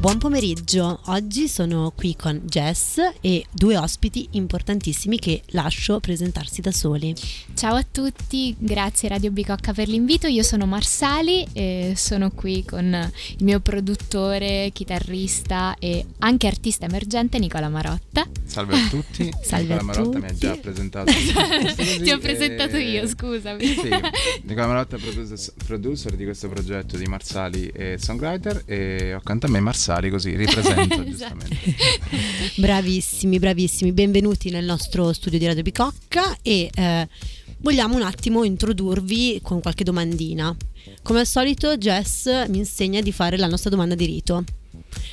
[0.00, 6.70] Buon pomeriggio, oggi sono qui con Jess e due ospiti importantissimi che lascio presentarsi da
[6.70, 7.12] soli.
[7.54, 12.84] Ciao a tutti, grazie Radio Bicocca per l'invito, io sono Marsali e sono qui con
[12.84, 18.24] il mio produttore, chitarrista e anche artista emergente Nicola Marotta.
[18.44, 20.18] Salve a tutti, Salve Nicola a Marotta tutti.
[20.20, 21.10] mi ha già presentato.
[22.02, 23.66] Ti ho presentato io, scusami.
[23.66, 23.90] Sì,
[24.44, 29.48] Nicola Marotta è producer, producer di questo progetto di Marsali e songwriter e accanto a
[29.48, 31.04] me Marsali così ripresento Esatto.
[31.04, 31.56] giustamente.
[32.56, 37.08] Bravissimi, bravissimi, benvenuti nel nostro studio di Radio Bicocca e eh,
[37.58, 40.54] vogliamo un attimo introdurvi con qualche domandina.
[41.02, 44.44] Come al solito Jess mi insegna di fare la nostra domanda di rito.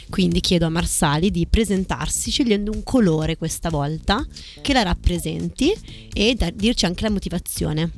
[0.09, 4.25] Quindi chiedo a Marsali di presentarsi scegliendo un colore questa volta
[4.61, 5.73] che la rappresenti
[6.13, 7.91] e da- dirci anche la motivazione.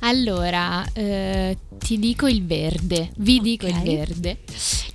[0.00, 4.38] Allora, eh, ti dico il verde, vi dico il verde,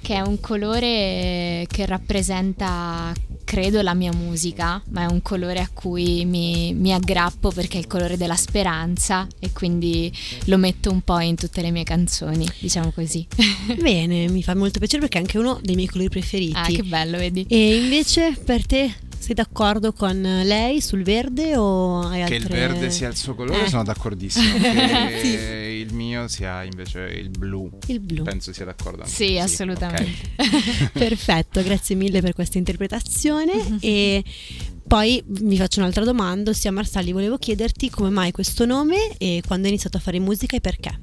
[0.01, 5.69] che è un colore che rappresenta, credo, la mia musica, ma è un colore a
[5.71, 10.11] cui mi, mi aggrappo perché è il colore della speranza e quindi
[10.45, 13.27] lo metto un po' in tutte le mie canzoni, diciamo così.
[13.79, 16.55] Bene, mi fa molto piacere perché è anche uno dei miei colori preferiti.
[16.55, 17.45] ah, che bello, vedi?
[17.47, 18.93] E invece per te
[19.25, 22.37] sei d'accordo con lei sul verde o hai Che altre...
[22.37, 23.69] il verde sia il suo colore Eh.
[23.69, 27.67] sono d'accordissimo, che il mio sia invece il blu.
[27.87, 28.21] Il blu.
[28.21, 30.11] Penso sia d'accordo anche Sì, assolutamente.
[30.37, 30.91] ok.
[30.93, 34.23] Perfetto, grazie mille per questa interpretazione e
[34.87, 39.65] poi vi faccio un'altra domanda, ossia Marsali, volevo chiederti come mai questo nome e quando
[39.65, 40.99] hai iniziato a fare musica e perché.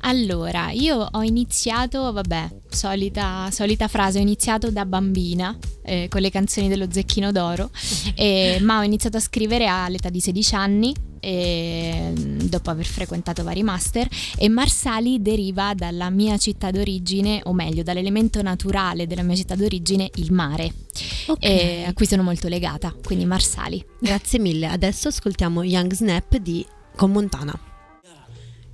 [0.00, 6.30] Allora, io ho iniziato, vabbè, solita, solita frase, ho iniziato da bambina eh, con le
[6.30, 7.70] canzoni dello Zecchino d'Oro,
[8.16, 10.94] eh, ma ho iniziato a scrivere all'età di 16 anni.
[11.22, 14.08] e, dopo aver frequentato vari master
[14.38, 20.10] e Marsali deriva dalla mia città d'origine o meglio dall'elemento naturale della mia città d'origine
[20.14, 20.72] il mare
[21.30, 21.44] Ok.
[21.44, 24.66] e a cui sono molto legata quindi Marsali Grazie mille.
[24.66, 27.69] Adesso ascoltiamo Young Snap di con Montana.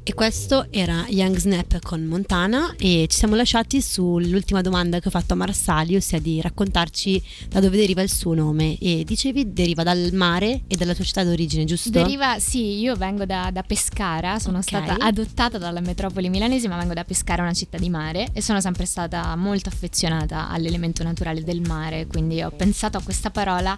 [0.09, 5.11] E questo era Young Snap con Montana e ci siamo lasciati sull'ultima domanda che ho
[5.11, 8.79] fatto a Marsali, ossia di raccontarci da dove deriva il suo nome.
[8.79, 11.91] E dicevi deriva dal mare e dalla tua città d'origine, giusto?
[11.91, 14.63] Deriva, sì, io vengo da, da Pescara, sono Ok.
[14.69, 18.61] stata adottata dalla metropoli milanese, ma vengo da Pescara, una città di mare, e sono
[18.61, 23.77] sempre stata molto affezionata all'elemento naturale del mare, quindi ho pensato a questa parola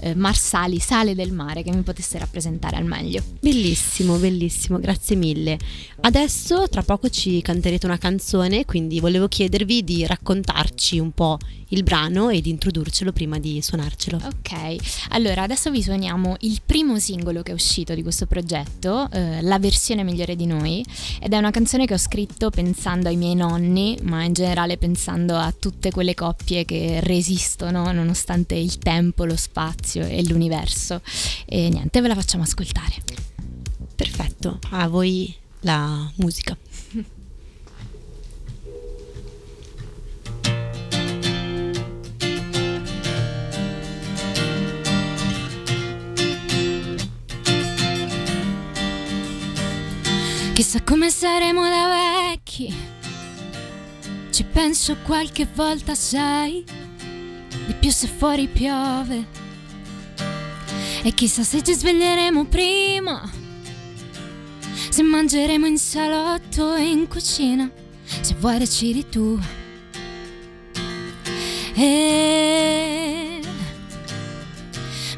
[0.00, 3.22] eh, Marsali, sale del mare, che mi potesse rappresentare al meglio.
[3.38, 5.66] Bellissimo, bellissimo, grazie mille.
[6.00, 11.38] Adesso tra poco ci canterete una canzone, quindi volevo chiedervi di raccontarci un po'
[11.70, 14.16] il brano e di introdurcelo prima di suonarcelo.
[14.16, 14.76] Ok,
[15.10, 19.58] allora adesso vi suoniamo il primo singolo che è uscito di questo progetto, eh, La
[19.58, 20.84] versione migliore di noi,
[21.20, 25.36] ed è una canzone che ho scritto pensando ai miei nonni, ma in generale pensando
[25.36, 31.02] a tutte quelle coppie che resistono nonostante il tempo, lo spazio e l'universo.
[31.44, 32.94] E niente, ve la facciamo ascoltare.
[33.94, 36.56] Perfetto, a voi la musica.
[50.58, 52.74] Chissà come saremo da vecchi.
[54.30, 56.64] Ci penso qualche volta, sai,
[57.66, 59.26] di più se fuori piove.
[61.02, 63.22] E chissà se ci sveglieremo prima,
[64.98, 67.70] se mangeremo in salotto e in cucina,
[68.20, 69.38] se vuoi decidi tu.
[71.76, 73.40] E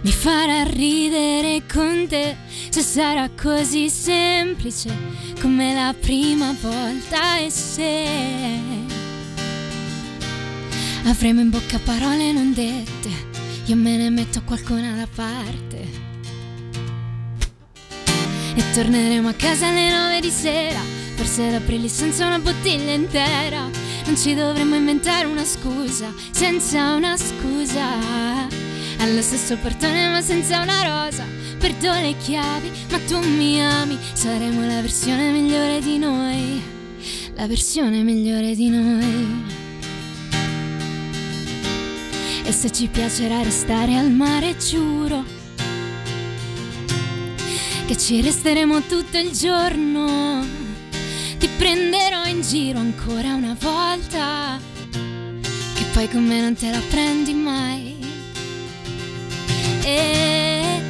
[0.02, 2.36] mi farà ridere con te
[2.68, 4.94] se sarà così semplice
[5.40, 8.06] come la prima volta e se
[11.04, 13.08] avremo in bocca parole non dette,
[13.64, 16.09] io me ne metto qualcuna da parte
[18.54, 20.80] e torneremo a casa alle nove di sera,
[21.14, 23.68] forse ad aprirli senza una bottiglia intera,
[24.06, 27.86] non ci dovremmo inventare una scusa, senza una scusa,
[28.98, 31.24] allo stesso portone ma senza una rosa,
[31.58, 36.62] perdo le chiavi ma tu mi ami, saremo la versione migliore di noi,
[37.34, 39.58] la versione migliore di noi.
[42.42, 45.38] E se ci piacerà restare al mare, giuro
[47.90, 50.46] che ci resteremo tutto il giorno.
[51.38, 54.60] Ti prenderò in giro ancora una volta,
[54.92, 57.96] che poi con me non te la prendi mai.
[59.82, 60.82] E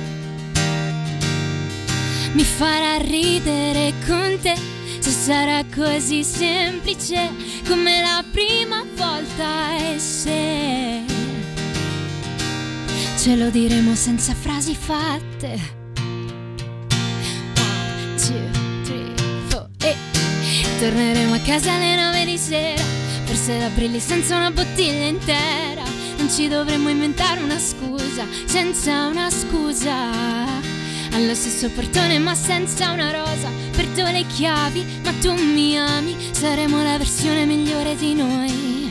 [2.32, 4.54] mi farà ridere con te
[4.98, 7.30] se sarà così semplice
[7.66, 11.00] come la prima volta e se
[13.16, 15.79] ce lo diremo senza frasi fatte.
[20.80, 22.82] Torneremo a casa alle nove di sera,
[23.24, 25.82] forse da brilli senza una bottiglia intera.
[26.16, 29.92] Non ci dovremmo inventare una scusa, senza una scusa.
[31.12, 36.82] Allo stesso portone ma senza una rosa, perdo le chiavi, ma tu mi ami, saremo
[36.82, 38.90] la versione migliore di noi.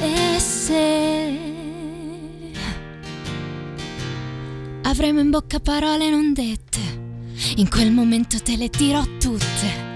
[0.00, 1.38] E se
[4.84, 6.80] avremo in bocca parole non dette,
[7.56, 9.91] in quel momento te le dirò tutte.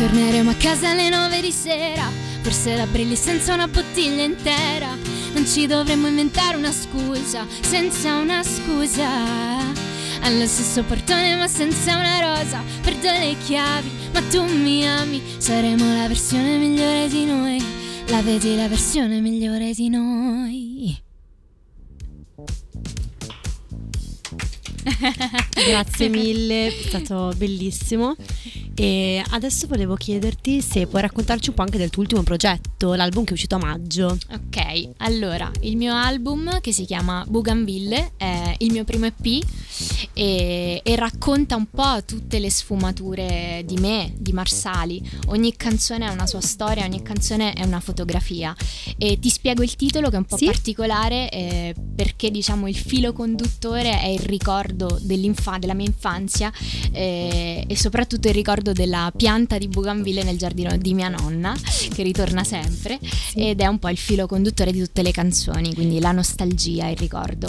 [0.00, 2.10] Torneremo a casa alle nove di sera,
[2.40, 4.96] forse da brilli senza una bottiglia intera.
[5.34, 9.06] Non ci dovremmo inventare una scusa, senza una scusa.
[10.22, 15.94] Allo stesso portone ma senza una rosa, perdo le chiavi, ma tu mi ami, saremo
[15.94, 17.62] la versione migliore di noi.
[18.06, 20.98] La vedi la versione migliore di noi.
[25.52, 28.16] Grazie mille, è stato bellissimo.
[28.74, 33.24] E adesso volevo chiederti se puoi raccontarci un po' anche del tuo ultimo progetto, l'album
[33.24, 34.16] che è uscito a maggio.
[34.32, 39.44] Ok, allora, il mio album che si chiama Bougainville è il mio primo EP
[40.14, 45.02] e, e racconta un po' tutte le sfumature di me, di Marsali.
[45.26, 48.54] Ogni canzone ha una sua storia, ogni canzone è una fotografia.
[48.98, 50.46] E ti spiego il titolo che è un po' Sì.
[50.46, 56.52] particolare eh, perché diciamo il filo conduttore è il ricordo della mia infanzia
[56.92, 61.54] eh, e soprattutto il ricordo della pianta di Bougainville nel giardino di mia nonna
[61.94, 62.98] che ritorna sempre
[63.34, 66.96] ed è un po' il filo conduttore di tutte le canzoni, quindi la nostalgia, il
[66.96, 67.48] ricordo.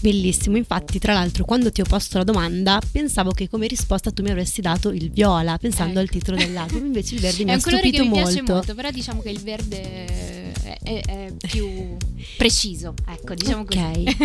[0.00, 4.22] Bellissimo, infatti tra l'altro quando ti ho posto la domanda pensavo che come risposta tu
[4.22, 6.00] mi avresti dato il viola, pensando Ecco.
[6.00, 8.52] al titolo dell'album, invece il verde mi ha stupito mi piace molto.
[8.54, 10.52] molto, però diciamo che il verde
[10.82, 11.96] è, è- più
[12.36, 13.66] preciso, ecco, diciamo ok,
[14.02, 14.16] così.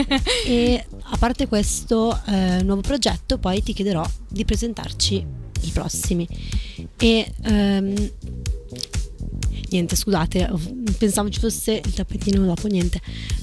[0.47, 5.25] e a parte questo eh, nuovo progetto poi ti chiederò di presentarci
[5.61, 6.27] i prossimi.
[6.97, 8.11] E ehm,
[9.69, 10.49] niente, scusate,
[10.97, 12.99] pensavo ci fosse il tappetino dopo, niente.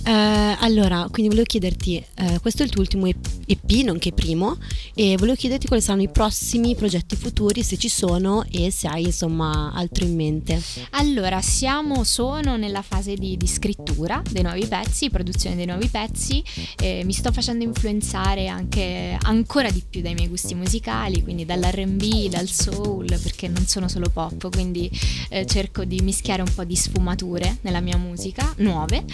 [0.08, 4.56] Eh, allora, quindi volevo chiederti, eh, questo è il tuo ultimo EP, nonché primo,
[4.94, 9.04] e volevo chiederti quali saranno i prossimi progetti futuri, se ci sono e se hai
[9.04, 10.62] insomma altro in mente.
[10.92, 16.42] Allora, siamo, sono nella fase di, di scrittura dei nuovi pezzi, produzione dei nuovi pezzi,
[16.80, 22.30] eh, mi sto facendo influenzare anche ancora di più dai miei gusti musicali, quindi dall'R&B,
[22.30, 24.90] dal soul, perché non sono solo pop, quindi
[25.28, 29.04] eh, cerco di mischiare un po' di sfumature nella mia musica, nuove,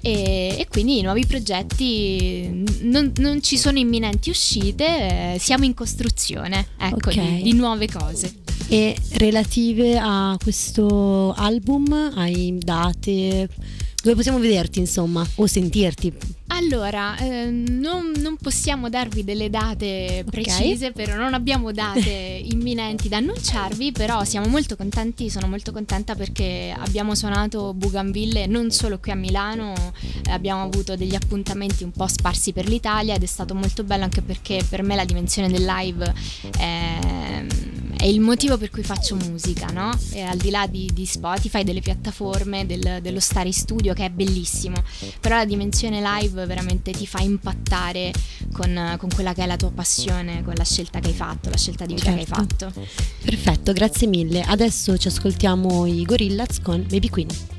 [0.00, 5.74] e, e quindi i nuovi progetti non, non ci sono imminenti uscite, eh, siamo in
[5.74, 7.18] costruzione, ecco, Ok.
[7.18, 8.32] di- di nuove cose.
[8.68, 13.48] E relative a questo album, hai date
[14.02, 16.12] dove possiamo vederti insomma o sentirti?
[16.50, 22.10] Allora, ehm, non, non possiamo darvi delle date precise, però non abbiamo date
[22.50, 28.70] imminenti da annunciarvi, però siamo molto contenti, sono molto contenta perché abbiamo suonato Bougainville non
[28.70, 29.74] solo qui a Milano,
[30.26, 34.04] eh, abbiamo avuto degli appuntamenti un po' sparsi per l'Italia ed è stato molto bello
[34.04, 36.12] anche perché per me la dimensione del live
[36.56, 37.46] è,
[37.98, 39.90] è il motivo per cui faccio musica, no?
[40.12, 44.04] E al di là di, di Spotify, delle piattaforme, del- dello stare in studio che
[44.04, 44.76] è bellissimo,
[45.20, 48.12] però la dimensione live veramente ti fa impattare
[48.52, 51.56] con, con quella che è la tua passione, con la scelta che hai fatto, la
[51.56, 52.70] scelta di vita che hai Certo.
[52.70, 52.86] fatto.
[53.24, 54.42] Perfetto, grazie mille.
[54.42, 57.57] Adesso ci ascoltiamo i Gorillaz con Baby Queen.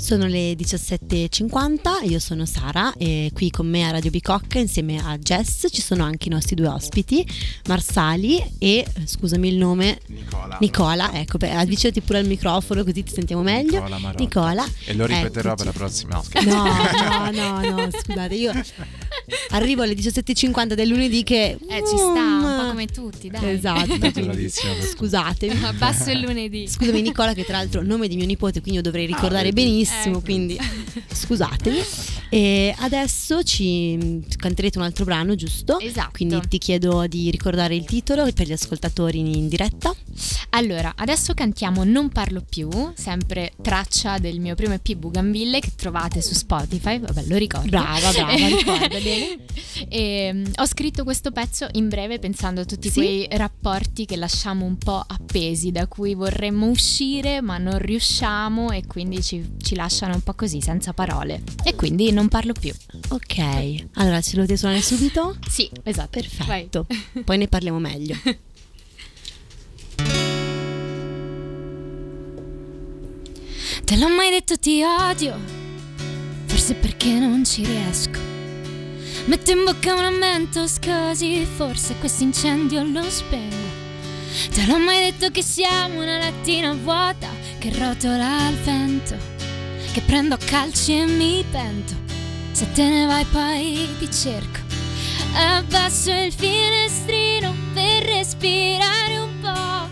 [0.00, 5.16] Sono le 17.50, io sono Sara e qui con me a Radio Bicocca insieme a
[5.18, 7.24] Jess ci sono anche i nostri due ospiti,
[7.68, 10.56] Marsali e, scusami il nome, Nicola.
[10.60, 13.78] Nicola, ecco, beh, avvicinati pure al microfono così ti sentiamo meglio.
[13.78, 14.22] Nicola Marotta.
[14.22, 14.66] Nicola.
[14.86, 15.56] E lo ripeterò Eccoci.
[15.56, 16.22] per la prossima.
[16.44, 17.30] No.
[17.30, 18.52] No, no, no, scusate, io
[19.50, 21.58] arrivo alle 17.50 del lunedì che...
[21.68, 23.54] Eh, ci sta, Mm, come tutti, dai.
[23.54, 23.98] Esatto,
[24.96, 25.64] scusatemi.
[25.64, 26.66] Abbasso il lunedì.
[26.68, 29.50] Scusami Nicola che tra l'altro è il nome di mio nipote quindi io dovrei ricordare
[29.52, 29.62] vedi.
[29.62, 30.20] benissimo Ecco.
[30.20, 30.58] quindi
[31.12, 31.78] scusatemi
[32.30, 35.78] e adesso ci canterete un altro brano giusto?
[35.80, 36.10] Esatto.
[36.12, 39.94] quindi ti chiedo di ricordare il titolo per gli ascoltatori in, diretta
[40.50, 46.22] Allora, adesso cantiamo Non parlo più, sempre traccia del mio primo EP Bougainville che trovate
[46.22, 47.68] su Spotify, vabbè lo ricordo.
[47.68, 49.38] brava brava ricorda bene
[49.88, 52.94] E, mm, ho scritto questo pezzo in breve pensando a tutti Sì?
[52.94, 58.86] quei rapporti che lasciamo un po' appesi, da cui vorremmo uscire ma non riusciamo e
[58.86, 61.42] quindi ci, ci lasciano un po' così, senza parole.
[61.64, 62.72] E quindi non non parlo più.
[63.08, 65.38] Ok, allora ce lo devi suonare subito?
[65.48, 66.20] Sì, esatto.
[66.20, 66.86] Perfetto.
[66.86, 67.24] Vai.
[67.24, 68.14] Poi ne parliamo meglio.
[73.84, 75.36] Te l'ho mai detto ti odio,
[76.46, 78.18] forse perché non ci riesco.
[79.24, 83.78] Metto in bocca un ammento così forse questo incendio lo spengo.
[84.52, 89.16] Te l'ho mai detto che siamo una lattina vuota che rotola al vento,
[89.92, 92.09] che prendo calci e mi pento.
[92.60, 94.60] Se te ne vai poi ti cerco.
[95.32, 99.88] Abbasso il finestrino per respirare un po'.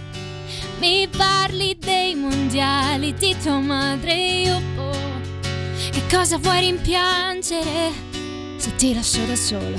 [0.79, 5.21] Mi parli dei mondiali di tua madre io oh.
[5.91, 7.91] Che cosa vuoi rimpiangere?
[8.59, 9.77] se ti lascio da solo.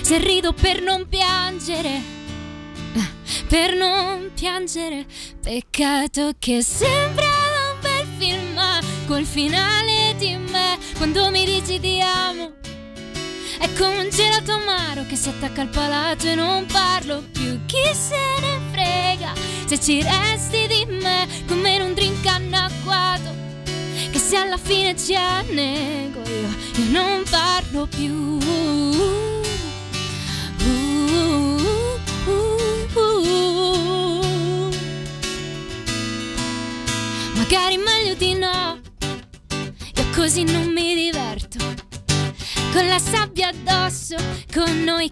[0.00, 2.00] Se rido per non piangere,
[3.48, 5.04] per non piangere,
[5.42, 8.58] peccato che sembra un bel film
[9.06, 9.81] col finale
[11.02, 12.52] quando mi dici ti amo.
[13.58, 17.58] È come un gelato amaro che si attacca al palato e non parlo più.
[17.66, 19.32] Chi se ne frega
[19.66, 23.34] se ci resti di me come in un drink anacquato
[24.12, 28.21] che se alla fine ci annego io, io non parlo più.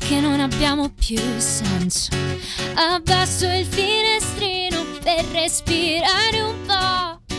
[0.01, 2.11] Che non abbiamo più senso.
[2.75, 7.35] Abbasso il finestrino per respirare un po'.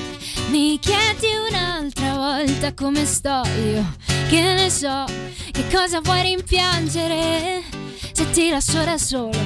[0.50, 3.96] Mi chiedi un'altra volta come sto io,
[4.30, 5.06] che ne so,
[5.52, 7.64] che cosa vuoi rimpiangere
[8.12, 9.40] se ti lascio da solo.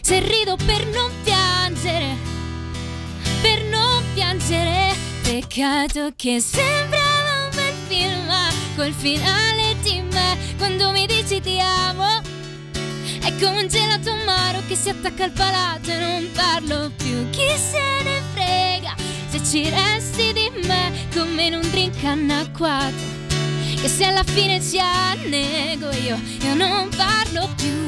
[0.00, 2.16] Se rido per non piangere,
[3.40, 8.32] per non piangere, peccato che sembrava un bel film
[8.76, 9.61] col finale
[10.62, 12.20] quando mi dici ti amo.
[13.20, 17.28] È come un gelato amaro che si attacca al palato e non parlo più.
[17.30, 18.94] Chi se ne frega?
[19.28, 23.10] se ci resti di me come in un drink anacquato
[23.80, 27.80] che se alla fine ci annego io, io non parlo più.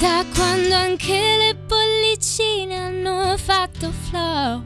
[0.00, 1.57] Da quando anche le
[3.08, 4.62] hanno fatto flop,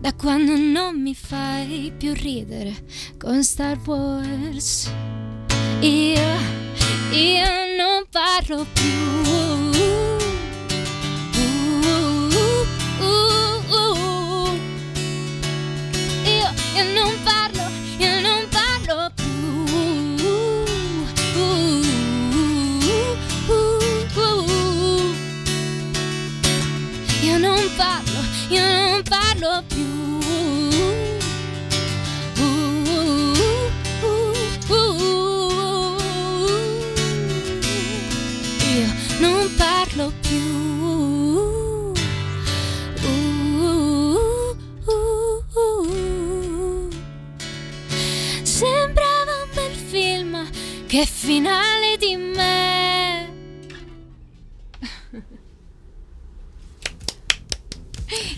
[0.00, 2.74] da quando non mi fai più ridere
[3.18, 4.90] con Star Wars.
[5.80, 6.28] Io,
[7.10, 10.19] io non parlo più.
[29.40, 30.18] Parlo più.
[38.68, 41.94] Io non parlo più.
[48.42, 50.50] Sembrava un bel film,
[50.86, 53.28] che finale di me.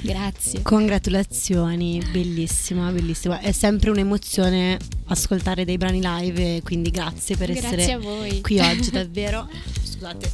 [0.02, 0.62] Grazie.
[0.62, 3.38] Congratulazioni, bellissima, bellissima.
[3.40, 8.40] È sempre un'emozione ascoltare dei brani live, quindi grazie per Grazie essere a voi.
[8.40, 9.48] qui oggi, davvero.
[9.82, 10.32] Scusate.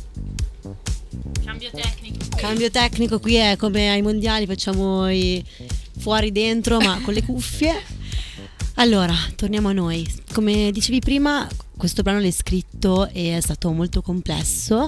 [1.44, 2.16] Cambio tecnico.
[2.36, 5.44] Cambio tecnico qui è come ai mondiali, facciamo i
[5.98, 7.74] fuori dentro, ma con le cuffie.
[8.80, 10.08] Allora, torniamo a noi.
[10.32, 14.86] Come dicevi prima, questo brano l'hai scritto e è stato molto complesso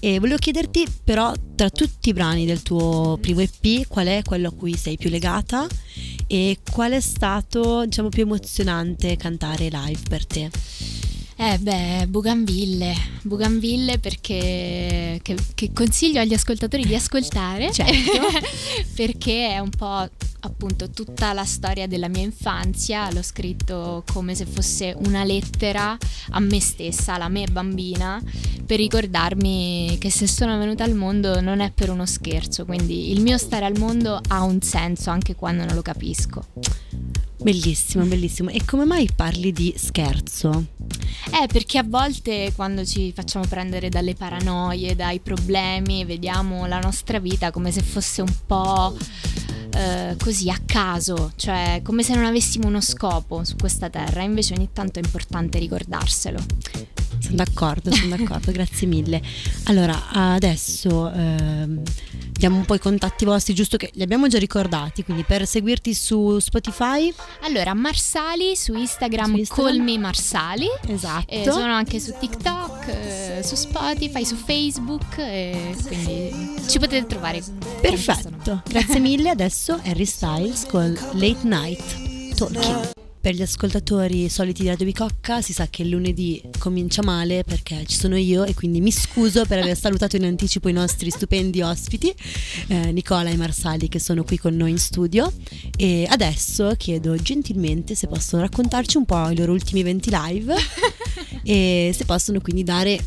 [0.00, 4.48] e volevo chiederti però tra tutti i brani del tuo primo EP qual è quello
[4.48, 5.64] a cui sei più legata
[6.26, 10.50] e qual è stato diciamo più emozionante cantare live per te?
[11.42, 18.20] Eh beh, Bougainville, Bougainville perché che, che consiglio agli ascoltatori di ascoltare Certo.
[18.94, 20.06] perché è un po'
[20.40, 25.96] appunto tutta la storia della mia infanzia, l'ho scritto come se fosse una lettera
[26.32, 28.22] a me stessa, alla me bambina,
[28.66, 33.22] per ricordarmi che se sono venuta al mondo non è per uno scherzo, quindi il
[33.22, 36.44] mio stare al mondo ha un senso anche quando non lo capisco.
[37.42, 38.50] Bellissimo, bellissimo.
[38.50, 40.66] E come mai parli di scherzo?
[41.32, 47.18] Eh, perché a volte quando ci facciamo prendere dalle paranoie, dai problemi, vediamo la nostra
[47.18, 48.96] vita come se fosse un po'
[49.72, 54.54] eh, così a caso, cioè come se non avessimo uno scopo su questa terra, invece
[54.54, 56.99] ogni tanto è importante ricordarselo.
[57.20, 59.20] Sono d'accordo, sono d'accordo, grazie mille.
[59.64, 61.82] Allora, adesso ehm,
[62.32, 65.92] diamo un po' i contatti vostri, giusto che li abbiamo già ricordati, quindi per seguirti
[65.92, 67.12] su Spotify.
[67.42, 69.66] Allora, Marsali su Instagram, Su Instagram.
[69.66, 70.66] Colmi Marsali.
[70.86, 71.30] Esatto.
[71.32, 77.42] Eh, sono anche su TikTok, eh, su Spotify, su Facebook, eh, quindi ci potete trovare.
[77.80, 79.28] Perfetto, grazie mille.
[79.30, 82.99] Adesso Harry Styles con Late Night Talking.
[83.20, 87.84] Per gli ascoltatori soliti di Radio Bicocca si sa che il lunedì comincia male perché
[87.86, 91.60] ci sono io e quindi mi scuso per aver salutato in anticipo i nostri stupendi
[91.60, 92.14] ospiti,
[92.68, 95.30] eh, Nicola e Marsali che sono qui con noi in studio.
[95.76, 100.54] E adesso chiedo gentilmente se possono raccontarci un po' i loro ultimi eventi live
[101.44, 102.98] e se possono quindi dare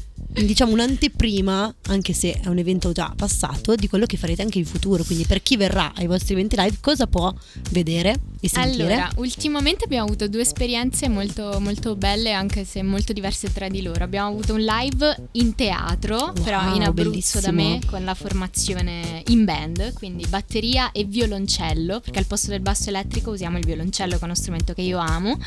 [0.42, 4.66] diciamo un'anteprima, anche se è un evento già passato, di quello che farete anche in
[4.66, 5.04] futuro.
[5.04, 7.34] Quindi per chi verrà ai vostri eventi live, cosa può
[7.72, 8.94] vedere e sentire?
[8.94, 13.82] Allora, ultimamente abbiamo avuto due esperienze molto, molto belle, anche se molto diverse tra di
[13.82, 14.04] loro.
[14.04, 17.42] Abbiamo avuto un live in teatro, però in Abruzzo bellissimo.
[17.42, 22.62] da me, con la formazione in band, quindi batteria e violoncello, perché al posto del
[22.62, 25.38] basso elettrico usiamo il violoncello, che è uno strumento che io amo,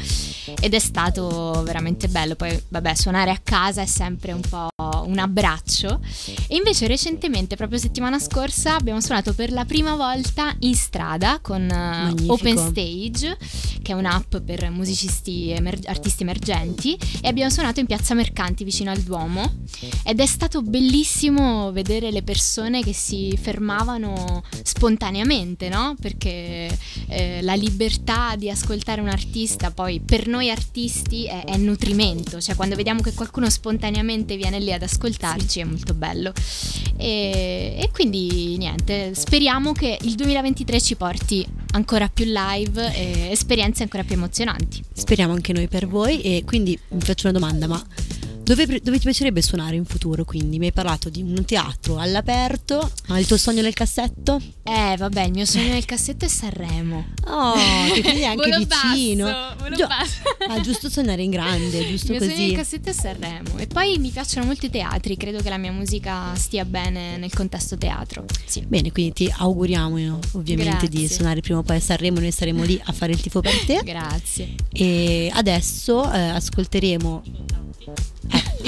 [0.61, 2.37] ed è stato veramente bello.
[2.37, 6.01] Poi, vabbè, suonare a casa è sempre un po' un abbraccio.
[6.49, 11.63] E invece recentemente, proprio settimana scorsa, abbiamo suonato per la prima volta in strada con
[11.63, 12.35] eh, Magnifico.
[12.35, 13.39] Open Stage,
[13.81, 18.91] che è un'app per musicisti emer- artisti emergenti, e abbiamo suonato in Piazza Mercanti vicino
[18.91, 19.51] al Duomo.
[20.05, 25.95] Ed è stato bellissimo vedere le persone che si fermavano spontaneamente, no?
[25.99, 26.69] Perché
[27.09, 32.55] eh, la libertà di ascoltare un artista, poi per noi artisti è, è nutrimento, cioè
[32.55, 36.33] quando vediamo che qualcuno spontaneamente viene lì ad ascoltarci è molto bello.
[36.97, 43.83] E, e quindi niente, speriamo che il 2023 ci porti ancora più live e esperienze
[43.83, 44.83] ancora più emozionanti.
[44.93, 47.85] Speriamo anche noi per voi e quindi vi faccio una domanda, ma
[48.47, 50.25] dove, dove ti piacerebbe suonare in futuro?
[50.25, 54.41] Quindi mi hai parlato di un teatro all'aperto, ma il tuo sogno nel cassetto?
[54.63, 57.07] Eh vabbè, il mio sogno nel cassetto è Sanremo.
[57.27, 57.55] Oh,
[57.93, 59.25] che quindi è anche vicino.
[59.27, 59.87] basso, Gio-.
[60.49, 62.55] Ah, giusto sognare in grande, Il giusto mio sogno nel così.
[62.55, 63.59] cassetto è Sanremo.
[63.59, 67.33] E poi mi piacciono molto i teatri, credo che la mia musica stia bene nel
[67.35, 68.25] contesto teatro.
[68.45, 68.61] Sì.
[68.67, 71.17] Bene, quindi ti auguriamo ovviamente di Grazie.
[71.17, 73.81] suonare prima o poi a Sanremo, noi saremo lì a fare il tifo per te.
[73.85, 74.55] Grazie.
[74.73, 77.23] E adesso eh, ascolteremo.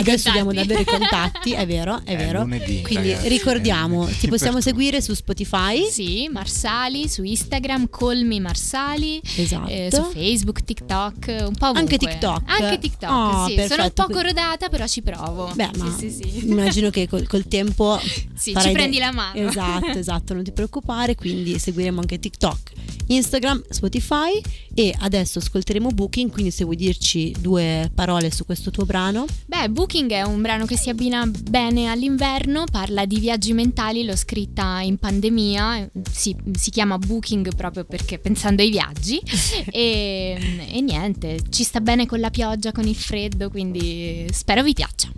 [0.01, 0.33] Adesso contatti.
[0.33, 2.41] diamo davvero i contatti, è vero, è, È vero.
[2.41, 4.19] lunedì, Quindi ragazzi, ricordiamo, lunedì.
[4.19, 5.89] ti possiamo seguire su Spotify.
[5.91, 9.69] Sì, Marsali su Instagram, Colmi Marsali, Esatto.
[9.71, 11.81] eh, su Facebook, TikTok, un po' ovunque.
[11.81, 12.43] Anche TikTok.
[12.47, 13.67] Anche TikTok, Oh, sì.
[13.69, 15.51] Sono un po' corodata, però ci provo.
[15.55, 16.49] Beh, ma sì, sì, sì.
[16.49, 17.99] immagino che col, col tempo
[18.35, 19.49] Sì, ci prendi de- la mano.
[19.49, 22.68] Esatto, esatto, non ti preoccupare, quindi seguiremo anche TikTok,
[23.09, 24.41] Instagram, Spotify
[24.75, 29.27] e adesso ascolteremo Booking, quindi se vuoi dirci due parole su questo tuo brano.
[29.47, 34.17] Beh, Booking è un brano che si abbina bene all'inverno, parla di viaggi mentali, l'ho
[34.17, 39.21] scritta in pandemia, si, si chiama Booking proprio perché pensando ai viaggi
[39.71, 44.75] e, e niente, ci sta bene con la pioggia, con il freddo, quindi spero vi
[44.75, 45.11] piaccia.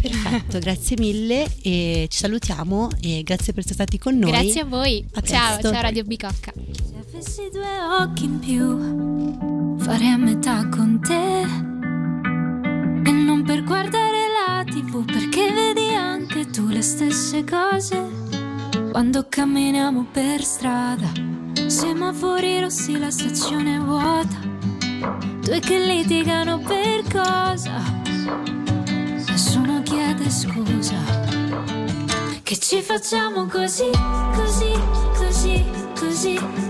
[0.00, 4.30] Perfetto, grazie mille e ci salutiamo e grazie per essere stati con noi.
[4.30, 6.52] Grazie a voi, A ciao, ciao Radio Bicocca.
[7.10, 11.40] Avessi due occhi in più, farei a metà con te.
[13.08, 18.06] E non per guardare la tv, perché vedi anche tu le stesse cose.
[18.90, 21.10] Quando camminiamo per strada,
[21.66, 24.36] semafori rossi, la stazione è vuota.
[25.40, 27.80] Due che litigano per cosa?
[29.30, 30.96] Nessuno chiede scusa.
[32.42, 33.90] Che ci facciamo così,
[34.34, 34.72] così,
[35.16, 35.64] così,
[35.98, 36.67] così.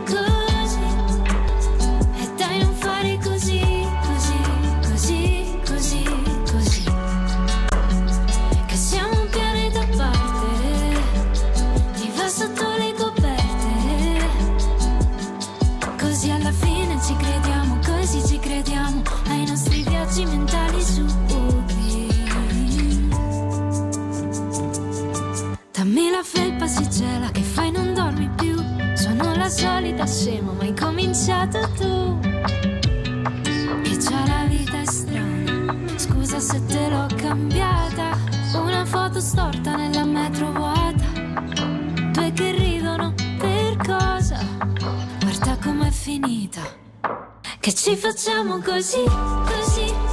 [47.88, 50.07] Ci facciamo così, così,